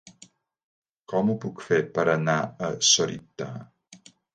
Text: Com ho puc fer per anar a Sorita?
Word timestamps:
Com 1.13 1.29
ho 1.29 1.37
puc 1.45 1.63
fer 1.67 1.81
per 2.01 2.09
anar 2.17 2.41
a 2.41 2.75
Sorita? 2.97 3.57